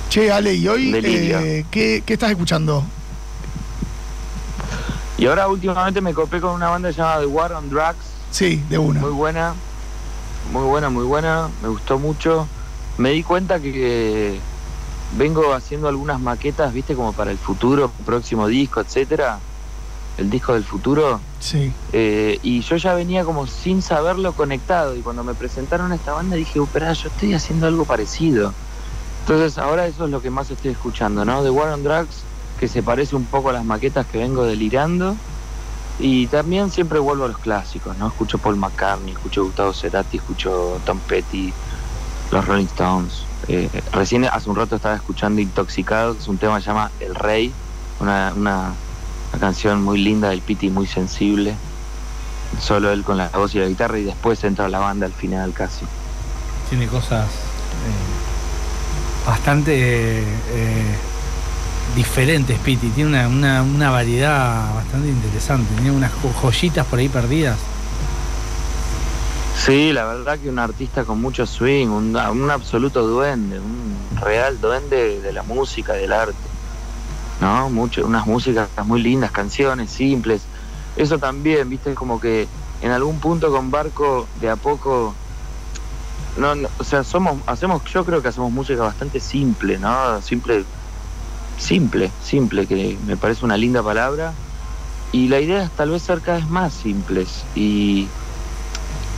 che, 0.09 0.33
Ale, 0.33 0.55
¿y 0.55 0.67
hoy 0.67 0.93
eh, 0.95 1.65
¿qué, 1.71 2.03
¿qué 2.05 2.13
estás 2.15 2.31
escuchando? 2.31 2.85
Y 5.25 5.27
ahora 5.27 5.49
últimamente 5.49 6.03
me 6.03 6.13
copé 6.13 6.39
con 6.39 6.51
una 6.53 6.69
banda 6.69 6.91
llamada 6.91 7.21
The 7.21 7.27
War 7.27 7.55
on 7.55 7.71
Drugs, 7.71 7.97
Sí, 8.31 8.63
de 8.69 8.77
una. 8.77 9.01
muy 9.01 9.09
buena, 9.11 9.55
muy 10.53 10.65
buena, 10.65 10.91
muy 10.91 11.05
buena, 11.07 11.49
me 11.63 11.69
gustó 11.69 11.99
mucho. 11.99 12.47
Me 12.99 13.09
di 13.13 13.23
cuenta 13.23 13.59
que 13.59 14.39
vengo 15.17 15.55
haciendo 15.55 15.89
algunas 15.89 16.21
maquetas, 16.21 16.75
viste, 16.75 16.95
como 16.95 17.15
para 17.15 17.31
el 17.31 17.39
futuro, 17.39 17.91
próximo 18.05 18.49
disco, 18.49 18.83
etcétera, 18.83 19.39
el 20.19 20.29
disco 20.29 20.53
del 20.53 20.65
futuro. 20.65 21.21
Sí. 21.41 21.73
Eh, 21.95 22.39
y 22.43 22.61
yo 22.61 22.77
ya 22.77 22.93
venía 22.93 23.25
como 23.25 23.47
sin 23.47 23.81
saberlo 23.81 24.35
conectado. 24.35 24.95
Y 24.95 25.01
cuando 25.01 25.25
me 25.25 25.33
presentaron 25.33 25.91
a 25.93 25.95
esta 25.95 26.13
banda 26.13 26.37
dije, 26.37 26.61
uh, 26.61 26.65
espera, 26.65 26.93
yo 26.93 27.09
estoy 27.09 27.33
haciendo 27.33 27.67
algo 27.67 27.87
parecido. 27.87 28.53
Entonces 29.21 29.57
ahora 29.57 29.87
eso 29.87 30.05
es 30.05 30.11
lo 30.11 30.21
que 30.21 30.29
más 30.29 30.51
estoy 30.51 30.73
escuchando, 30.73 31.25
¿no? 31.25 31.43
The 31.43 31.49
War 31.49 31.71
on 31.71 31.83
Drugs, 31.83 32.25
que 32.59 32.69
se 32.69 32.83
parece 32.83 33.17
un 33.17 33.25
poco 33.25 33.51
a 33.51 33.53
las 33.53 33.65
maquetas 33.65 34.07
que 34.07 34.19
vengo 34.19 34.45
delirando. 34.45 35.17
Y 35.99 36.27
también 36.27 36.71
siempre 36.71 36.99
vuelvo 36.99 37.25
a 37.25 37.29
los 37.29 37.39
clásicos, 37.39 37.97
¿no? 37.99 38.09
Escucho 38.09 38.39
Paul 38.39 38.57
McCartney, 38.57 39.13
escucho 39.13 39.45
Gustavo 39.45 39.73
Cerati, 39.73 40.17
escucho 40.17 40.81
Tom 40.85 40.99
Petty, 40.99 41.53
los 42.33 42.47
Rolling 42.47 42.67
Stones. 42.67 43.25
Eh, 43.47 43.69
recién 43.93 44.25
hace 44.25 44.51
un 44.51 44.57
rato 44.57 44.77
estaba 44.77 44.97
escuchando 44.97 45.41
Intoxicados, 45.41 46.27
un 46.29 46.39
tema 46.39 46.57
que 46.57 46.63
se 46.63 46.71
llama 46.71 46.91
El 46.99 47.15
Rey, 47.15 47.53
una, 48.01 48.33
una, 48.35 48.73
canción 49.39 49.83
muy 49.83 49.99
linda 49.99 50.31
del 50.31 50.41
Piti, 50.41 50.71
muy 50.71 50.87
sensible. 50.87 51.55
Solo 52.61 52.93
él 52.93 53.05
con 53.05 53.17
la 53.17 53.29
voz 53.29 53.55
y 53.55 53.59
la 53.59 53.67
guitarra 53.67 53.99
y 53.99 54.05
después 54.05 54.43
entra 54.45 54.69
la 54.69 54.79
banda 54.79 55.07
al 55.07 55.13
final 55.13 55.53
casi. 55.53 55.85
Tiene 56.69 56.87
cosas 56.87 57.27
eh, 57.27 59.27
bastante 59.27 60.23
eh, 60.23 60.97
diferentes, 61.95 62.59
Piti. 62.59 62.89
Tiene 62.91 63.27
una, 63.27 63.63
una, 63.63 63.91
variedad 63.91 64.75
bastante 64.75 65.09
interesante. 65.09 65.73
Tiene 65.75 65.93
unas 65.93 66.13
jo 66.13 66.33
joyitas 66.33 66.87
por 66.87 66.99
ahí 66.99 67.09
perdidas. 67.09 67.59
Sí, 69.57 69.93
la 69.93 70.05
verdad 70.05 70.39
que 70.39 70.49
un 70.49 70.59
artista 70.59 71.05
con 71.05 71.21
mucho 71.21 71.47
swing, 71.47 71.89
un, 71.89 72.17
un 72.17 72.51
absoluto 72.51 73.07
duende, 73.07 73.61
un 73.61 73.97
real 74.21 74.61
duende 74.61 75.21
de 75.21 75.33
la 75.33 75.43
música, 75.43 75.93
del 75.95 76.13
arte. 76.13 76.35
¿No? 77.41 77.71
Mucho, 77.71 78.07
unas 78.07 78.27
músicas 78.27 78.69
muy 78.85 79.03
lindas, 79.03 79.31
canciones 79.31 79.91
simples. 79.91 80.43
Eso 80.97 81.19
también, 81.19 81.69
viste, 81.69 81.95
como 81.95 82.21
que 82.21 82.47
en 82.83 82.91
algún 82.91 83.19
punto 83.21 83.51
con 83.51 83.71
Barco 83.71 84.27
de 84.41 84.51
a 84.51 84.57
poco 84.57 85.15
no, 86.37 86.55
no, 86.55 86.69
o 86.79 86.85
sea, 86.85 87.05
somos, 87.05 87.37
hacemos, 87.47 87.85
yo 87.85 88.05
creo 88.05 88.21
que 88.21 88.29
hacemos 88.29 88.51
música 88.51 88.83
bastante 88.83 89.21
simple, 89.21 89.79
¿no? 89.79 90.21
Simple, 90.21 90.65
simple, 91.59 92.11
simple, 92.23 92.67
que 92.67 92.97
me 93.07 93.17
parece 93.17 93.45
una 93.45 93.57
linda 93.57 93.83
palabra. 93.83 94.33
Y 95.13 95.29
la 95.29 95.41
idea 95.41 95.63
es 95.63 95.71
tal 95.71 95.91
vez 95.91 96.03
ser 96.03 96.21
cada 96.21 96.39
vez 96.39 96.49
más 96.49 96.73
simples. 96.73 97.45
Y, 97.55 98.09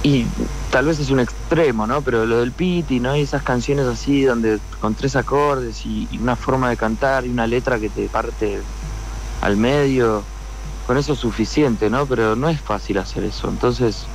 y 0.03 0.27
tal 0.71 0.87
vez 0.87 0.99
es 0.99 1.11
un 1.11 1.21
extremo, 1.21 1.87
¿no? 1.87 2.03
Pero 2.03 2.27
lo 2.27 2.41
del 2.41 2.53
Piti, 2.53 3.01
¿no? 3.01 3.17
Y 3.17 3.23
esas 3.23 3.43
canciones 3.43 3.87
así, 3.87 4.23
donde 4.23 4.59
con 4.81 4.95
tres 4.95 5.17
acordes 5.17 5.87
y, 5.87 6.09
una 6.21 6.37
forma 6.37 6.69
de 6.69 6.77
cantar 6.77 7.25
y 7.25 7.31
una 7.31 7.47
letra 7.47 7.79
que 7.79 7.89
te 7.89 8.09
parte 8.09 8.61
al 9.41 9.57
medio, 9.57 10.23
con 10.87 10.99
eso 10.99 11.15
es 11.15 11.19
suficiente, 11.19 11.89
¿no? 11.89 12.07
Pero 12.07 12.37
no 12.37 12.49
es 12.49 12.61
fácil 12.61 12.99
hacer 12.99 13.25
eso. 13.25 13.49
Entonces, 13.49 14.07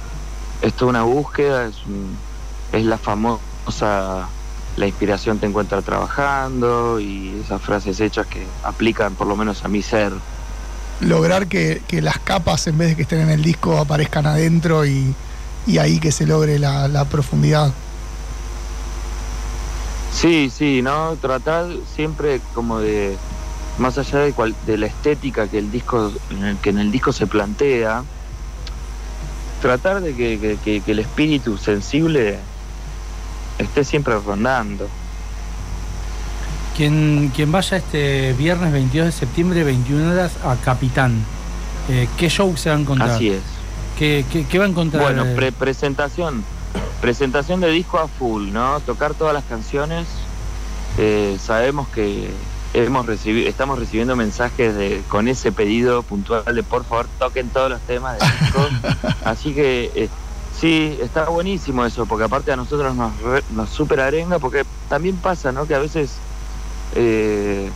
esto 0.61 0.85
es 0.85 0.89
una 0.89 1.03
búsqueda, 1.03 1.65
es 1.65 1.75
un 1.87 2.15
es 2.71 2.85
la 2.85 2.97
famosa 2.97 4.27
la 4.77 4.87
inspiración 4.87 5.39
te 5.39 5.45
encuentra 5.45 5.81
trabajando 5.81 6.99
y 6.99 7.41
esas 7.43 7.61
frases 7.61 7.99
hechas 7.99 8.27
que 8.27 8.45
aplican 8.63 9.15
por 9.15 9.27
lo 9.27 9.35
menos 9.35 9.63
a 9.65 9.67
mi 9.67 9.81
ser. 9.81 10.13
Lograr 11.01 11.47
que, 11.47 11.81
que 11.87 12.01
las 12.01 12.19
capas 12.19 12.67
en 12.67 12.77
vez 12.77 12.89
de 12.89 12.95
que 12.95 13.01
estén 13.01 13.21
en 13.21 13.29
el 13.29 13.41
disco 13.41 13.77
aparezcan 13.77 14.25
adentro 14.25 14.85
y, 14.85 15.13
y 15.65 15.77
ahí 15.77 15.99
que 15.99 16.11
se 16.11 16.25
logre 16.25 16.59
la, 16.59 16.87
la, 16.87 17.05
profundidad. 17.05 17.73
Sí, 20.13 20.51
sí, 20.55 20.81
¿no? 20.81 21.15
Tratar 21.19 21.67
siempre 21.95 22.39
como 22.53 22.79
de, 22.79 23.17
más 23.77 23.97
allá 23.97 24.19
de, 24.19 24.33
cual, 24.33 24.55
de 24.65 24.77
la 24.77 24.85
estética 24.85 25.47
que 25.47 25.57
el 25.57 25.71
disco, 25.71 26.11
en 26.29 26.43
el, 26.43 26.57
que 26.57 26.69
en 26.69 26.79
el 26.79 26.91
disco 26.91 27.11
se 27.11 27.25
plantea, 27.27 28.03
tratar 29.61 30.01
de 30.01 30.13
que, 30.13 30.39
que, 30.39 30.57
que, 30.63 30.81
que 30.81 30.91
el 30.91 30.99
espíritu 30.99 31.57
sensible 31.57 32.39
esté 33.57 33.83
siempre 33.83 34.15
rondando. 34.19 34.87
Quien, 36.75 37.31
quien 37.35 37.51
vaya 37.51 37.77
este 37.77 38.33
viernes 38.33 38.71
22 38.71 39.07
de 39.07 39.11
septiembre, 39.11 39.63
21 39.63 40.11
horas, 40.11 40.33
a 40.43 40.55
Capitán, 40.55 41.23
eh, 41.89 42.07
¿qué 42.17 42.29
show 42.29 42.55
se 42.55 42.69
va 42.69 42.75
a 42.75 42.79
encontrar? 42.79 43.11
Así 43.11 43.29
es. 43.29 43.41
¿Qué, 43.97 44.25
qué, 44.31 44.45
qué 44.45 44.57
va 44.57 44.65
a 44.65 44.69
encontrar? 44.69 45.03
Bueno, 45.03 45.25
pre 45.35 45.51
presentación. 45.51 46.43
Presentación 47.01 47.59
de 47.59 47.69
disco 47.69 47.99
a 47.99 48.07
full, 48.07 48.51
¿no? 48.51 48.79
Tocar 48.81 49.13
todas 49.13 49.33
las 49.33 49.43
canciones. 49.43 50.07
Eh, 50.97 51.37
sabemos 51.41 51.87
que 51.89 52.31
hemos 52.73 53.05
recibido, 53.05 53.49
estamos 53.49 53.77
recibiendo 53.79 54.15
mensajes 54.15 54.75
de, 54.75 55.01
con 55.09 55.27
ese 55.27 55.51
pedido 55.51 56.03
puntual 56.03 56.43
de 56.55 56.63
por 56.63 56.85
favor 56.85 57.07
toquen 57.19 57.49
todos 57.49 57.69
los 57.69 57.81
temas 57.81 58.17
del 58.19 58.29
disco. 58.39 58.67
Así 59.25 59.53
que 59.53 59.91
eh, 59.95 60.09
Sí, 60.61 60.95
está 61.01 61.27
buenísimo 61.27 61.83
eso, 61.83 62.05
porque 62.05 62.25
aparte 62.25 62.51
a 62.51 62.55
nosotros 62.55 62.95
nos, 62.95 63.19
re, 63.19 63.41
nos 63.49 63.67
super 63.71 63.99
arenga, 63.99 64.37
porque 64.37 64.61
también 64.87 65.17
pasa, 65.17 65.51
¿no? 65.51 65.65
Que 65.65 65.73
a 65.73 65.79
veces 65.79 66.11
eh, 66.95 67.67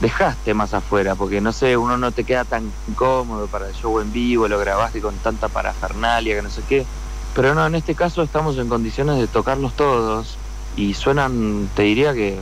dejaste 0.00 0.54
más 0.54 0.72
afuera, 0.72 1.16
porque 1.16 1.40
no 1.40 1.52
sé, 1.52 1.76
uno 1.76 1.98
no 1.98 2.12
te 2.12 2.22
queda 2.22 2.44
tan 2.44 2.72
cómodo 2.94 3.48
para 3.48 3.66
el 3.66 3.74
show 3.74 3.98
en 3.98 4.12
vivo, 4.12 4.46
lo 4.46 4.56
grabaste 4.56 5.00
con 5.00 5.16
tanta 5.16 5.48
parafernalia, 5.48 6.36
que 6.36 6.42
no 6.42 6.48
sé 6.48 6.62
qué. 6.68 6.86
Pero 7.34 7.56
no, 7.56 7.66
en 7.66 7.74
este 7.74 7.96
caso 7.96 8.22
estamos 8.22 8.56
en 8.56 8.68
condiciones 8.68 9.18
de 9.18 9.26
tocarlos 9.26 9.74
todos 9.74 10.38
y 10.76 10.94
suenan, 10.94 11.68
te 11.74 11.82
diría 11.82 12.14
que 12.14 12.38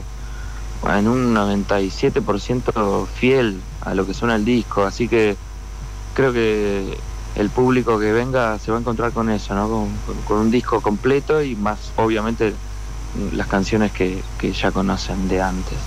en 0.91 1.09
un 1.09 1.33
97% 1.33 3.07
fiel 3.07 3.63
a 3.81 3.95
lo 3.95 4.05
que 4.07 4.13
suena 4.13 4.37
el 4.37 4.45
disco, 4.45 4.85
así 4.85 5.09
que 5.09 5.39
creo 6.15 6.35
que 6.35 6.99
el 7.37 7.51
público 7.51 7.99
que 7.99 8.13
venga 8.13 8.59
se 8.59 8.71
va 8.71 8.79
a 8.79 8.81
encontrar 8.81 9.13
con 9.13 9.31
eso, 9.31 9.55
¿no? 9.55 9.69
Con, 9.69 9.89
con, 10.07 10.23
con 10.27 10.39
un 10.39 10.51
disco 10.51 10.81
completo 10.81 11.43
y 11.43 11.55
más, 11.57 11.93
obviamente, 11.97 12.55
las 13.33 13.47
canciones 13.47 13.93
que, 13.93 14.23
que, 14.39 14.53
ya 14.53 14.71
conocen 14.71 15.29
de 15.29 15.43
antes. 15.43 15.79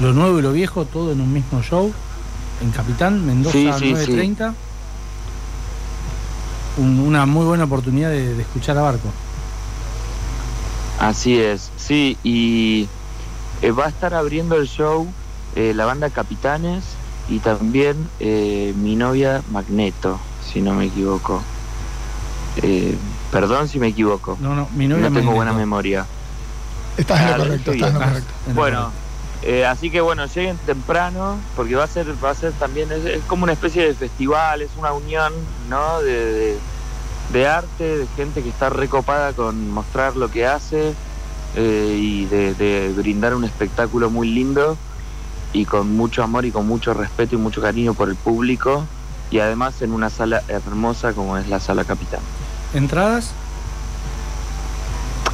Lo 0.00 0.12
nuevo 0.12 0.38
y 0.38 0.42
lo 0.42 0.52
viejo, 0.52 0.84
todo 0.84 1.12
en 1.12 1.20
un 1.20 1.32
mismo 1.32 1.62
show, 1.62 1.92
en 2.62 2.70
Capitán, 2.70 3.24
Mendoza 3.24 3.52
sí, 3.52 3.70
sí, 3.78 3.92
930. 3.92 4.50
Sí. 4.50 4.56
Un, 6.78 7.00
una 7.00 7.24
muy 7.24 7.46
buena 7.46 7.64
oportunidad 7.64 8.10
de, 8.10 8.34
de, 8.34 8.42
escuchar 8.42 8.76
a 8.76 8.82
Barco. 8.82 9.08
Así 11.00 11.38
es, 11.38 11.70
sí, 11.76 12.18
y 12.22 12.88
eh, 13.62 13.70
va 13.70 13.86
a 13.86 13.88
estar 13.88 14.14
abriendo 14.14 14.56
el 14.56 14.66
show 14.66 15.06
eh, 15.56 15.72
la 15.74 15.86
banda 15.86 16.10
Capitanes 16.10 16.84
y 17.30 17.38
también 17.38 17.96
eh, 18.20 18.74
mi 18.76 18.94
novia 18.94 19.42
Magneto 19.50 20.20
si 20.52 20.60
no 20.62 20.74
me 20.74 20.86
equivoco. 20.86 21.42
Eh, 22.62 22.96
perdón 23.30 23.68
si 23.68 23.78
me 23.78 23.88
equivoco. 23.88 24.38
No, 24.40 24.54
no, 24.54 24.68
mi 24.74 24.88
novia 24.88 25.10
no 25.10 25.18
tengo 25.18 25.32
buena 25.32 25.52
memoria. 25.52 26.06
Estás 26.96 27.20
en 27.20 27.30
lo 27.30 27.44
correcto, 27.44 27.72
estás 27.72 27.88
en 27.88 27.94
lo 27.94 28.00
correcto. 28.00 28.32
Bueno, 28.54 28.92
Eh, 29.42 29.64
así 29.66 29.90
que 29.90 30.00
bueno, 30.00 30.26
lleguen 30.26 30.56
temprano, 30.66 31.38
porque 31.54 31.74
va 31.74 31.84
a 31.84 31.86
ser, 31.86 32.12
va 32.24 32.30
a 32.30 32.34
ser 32.34 32.52
también, 32.54 32.90
es, 32.90 33.22
como 33.26 33.44
una 33.44 33.52
especie 33.52 33.86
de 33.86 33.94
festival, 33.94 34.62
es 34.62 34.70
una 34.76 34.92
unión, 34.92 35.32
¿no? 35.68 36.00
De, 36.02 36.56
de, 37.32 37.46
arte, 37.46 37.98
de 37.98 38.06
gente 38.16 38.42
que 38.42 38.48
está 38.48 38.70
recopada 38.70 39.34
con 39.34 39.70
mostrar 39.70 40.16
lo 40.16 40.30
que 40.30 40.46
hace 40.46 40.94
eh, 41.54 41.96
y 41.96 42.24
de, 42.24 42.92
brindar 42.96 43.34
un 43.34 43.44
espectáculo 43.44 44.10
muy 44.10 44.28
lindo 44.28 44.76
y 45.52 45.64
con 45.64 45.94
mucho 45.94 46.22
amor 46.22 46.44
y 46.44 46.50
con 46.50 46.66
mucho 46.66 46.92
respeto 46.94 47.34
y 47.36 47.38
mucho 47.38 47.60
cariño 47.60 47.94
por 47.94 48.08
el 48.08 48.16
público 48.16 48.84
y 49.30 49.38
además 49.40 49.82
en 49.82 49.92
una 49.92 50.10
sala 50.10 50.42
hermosa 50.48 51.12
como 51.12 51.36
es 51.36 51.48
la 51.48 51.60
sala 51.60 51.84
Capitán. 51.84 52.20
¿Entradas? 52.74 53.32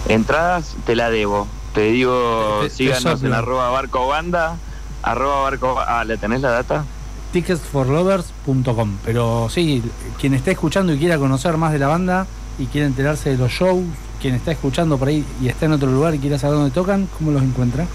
Entradas 0.08 0.74
te 0.86 0.96
la 0.96 1.10
debo. 1.10 1.46
Te 1.74 1.90
digo, 1.92 2.68
síganos 2.68 3.22
en 3.22 3.32
arroba 3.32 3.70
barco 3.70 4.06
banda, 4.06 4.56
arroba 5.02 5.42
barco... 5.42 5.76
Ah, 5.78 6.04
¿le 6.04 6.18
tenés 6.18 6.42
la 6.42 6.50
data? 6.50 6.84
ticketsforlovers.com. 7.32 8.98
Pero 9.04 9.48
sí, 9.50 9.82
quien 10.20 10.34
esté 10.34 10.52
escuchando 10.52 10.92
y 10.92 10.98
quiera 10.98 11.18
conocer 11.18 11.56
más 11.56 11.72
de 11.72 11.78
la 11.78 11.88
banda 11.88 12.26
y 12.58 12.66
quiera 12.66 12.86
enterarse 12.86 13.30
de 13.30 13.38
los 13.38 13.50
shows, 13.50 13.84
quien 14.20 14.34
está 14.34 14.52
escuchando 14.52 14.98
por 14.98 15.08
ahí 15.08 15.24
y 15.40 15.48
está 15.48 15.66
en 15.66 15.72
otro 15.72 15.90
lugar 15.90 16.14
y 16.14 16.18
quiera 16.18 16.38
saber 16.38 16.56
dónde 16.56 16.70
tocan, 16.70 17.08
¿cómo 17.18 17.30
los 17.30 17.42
encuentra? 17.42 17.86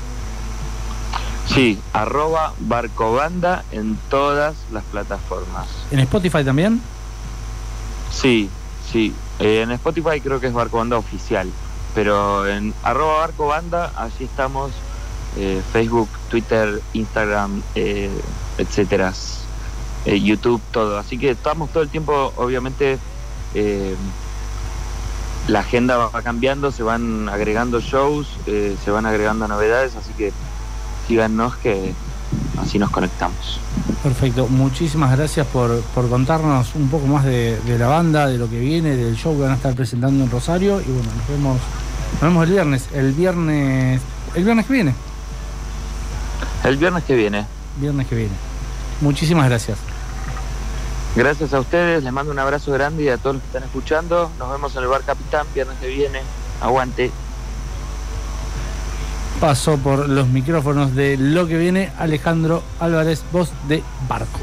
Sí, 1.57 1.79
arroba 1.91 2.53
barcobanda 2.59 3.65
en 3.71 3.97
todas 4.09 4.55
las 4.71 4.83
plataformas. 4.85 5.67
¿En 5.91 5.99
Spotify 5.99 6.43
también? 6.43 6.81
Sí, 8.11 8.49
sí. 8.91 9.13
Eh, 9.39 9.61
en 9.61 9.71
Spotify 9.71 10.21
creo 10.21 10.39
que 10.39 10.47
es 10.47 10.53
Barcobanda 10.53 10.97
oficial 10.97 11.51
pero 11.97 12.47
en 12.47 12.75
arroba 12.83 13.17
barco 13.17 13.47
banda, 13.47 13.91
allí 13.95 14.25
estamos, 14.25 14.71
eh, 15.35 15.63
Facebook, 15.73 16.07
Twitter, 16.29 16.79
Instagram, 16.93 17.63
eh, 17.73 18.11
etcétera, 18.59 19.11
eh, 20.05 20.19
YouTube, 20.21 20.61
todo. 20.69 20.99
Así 20.99 21.17
que 21.17 21.31
estamos 21.31 21.71
todo 21.71 21.81
el 21.81 21.89
tiempo, 21.89 22.33
obviamente, 22.35 22.99
la 25.47 25.61
agenda 25.61 25.97
va 25.97 26.21
cambiando, 26.21 26.71
se 26.71 26.83
van 26.83 27.29
agregando 27.29 27.79
shows, 27.79 28.27
se 28.45 28.91
van 28.91 29.07
agregando 29.07 29.47
novedades, 29.47 29.95
así 29.95 30.13
que 30.13 30.31
síganos 31.07 31.55
que 31.57 31.93
así 32.61 32.77
nos 32.77 32.89
conectamos. 32.89 33.59
Perfecto, 34.03 34.47
muchísimas 34.47 35.15
gracias 35.15 35.47
por, 35.47 35.81
contarnos 35.93 36.75
un 36.75 36.89
poco 36.89 37.07
más 37.07 37.25
de, 37.25 37.59
de, 37.61 37.77
la 37.77 37.87
banda, 37.87 38.27
de 38.27 38.37
lo 38.37 38.49
que 38.49 38.59
viene, 38.59 38.95
del 38.95 39.15
show 39.15 39.35
que 39.35 39.43
van 39.43 39.51
a 39.51 39.55
estar 39.55 39.73
presentando 39.73 40.23
en 40.23 40.29
Rosario 40.29 40.81
y 40.81 40.91
bueno, 40.91 41.09
nos 41.17 41.27
vemos 41.27 41.57
nos 42.13 42.21
vemos 42.21 42.45
el 42.45 42.51
viernes. 42.51 42.89
El 42.93 43.11
viernes. 43.13 44.01
El 44.33 44.43
viernes 44.43 44.65
que 44.65 44.73
viene. 44.73 44.95
El 46.63 46.77
viernes 46.77 47.03
que 47.03 47.15
viene. 47.15 47.45
Viernes 47.77 48.07
que 48.07 48.15
viene. 48.15 48.33
Muchísimas 49.01 49.47
gracias. 49.47 49.77
Gracias 51.15 51.53
a 51.53 51.59
ustedes, 51.59 52.03
les 52.03 52.13
mando 52.13 52.31
un 52.31 52.39
abrazo 52.39 52.71
grande 52.71 53.03
y 53.03 53.09
a 53.09 53.17
todos 53.17 53.35
los 53.35 53.43
que 53.43 53.47
están 53.47 53.63
escuchando. 53.63 54.31
Nos 54.39 54.51
vemos 54.51 54.75
en 54.75 54.83
el 54.83 54.87
bar 54.87 55.03
Capitán 55.03 55.45
viernes 55.53 55.77
que 55.79 55.87
viene. 55.87 56.21
Aguante. 56.61 57.11
Pasó 59.39 59.77
por 59.77 60.09
los 60.09 60.27
micrófonos 60.27 60.95
de 60.95 61.15
lo 61.15 61.45
que 61.45 61.57
viene 61.57 61.91
Alejandro 61.99 62.63
Álvarez, 62.79 63.23
voz 63.31 63.51
de 63.67 63.83
Barco. 64.09 64.39